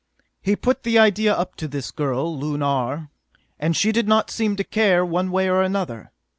"He 0.41 0.55
put 0.55 0.81
the 0.81 0.97
idea 0.97 1.31
up 1.31 1.55
to 1.57 1.67
this 1.67 1.91
girl, 1.91 2.35
Lunar, 2.35 3.11
and 3.59 3.75
she 3.75 3.91
did 3.91 4.07
not 4.07 4.31
seem 4.31 4.55
to 4.55 4.63
care 4.63 5.05
one 5.05 5.29
way 5.29 5.47
or 5.47 5.61
another. 5.61 6.11